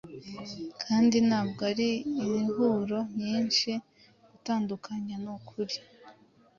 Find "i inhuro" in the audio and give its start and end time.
1.97-2.97